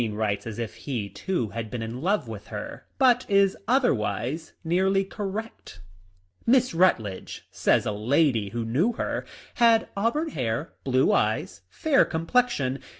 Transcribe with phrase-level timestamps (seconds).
[0.01, 3.23] 1 3 1 writes as if he too had been in love with her— but
[3.29, 5.79] is otherwise nearly correct."
[6.47, 9.27] Miss Rutledge," says a lady * who knew her,"
[9.63, 12.79] had auburn hair, blue eyes, fair complexion.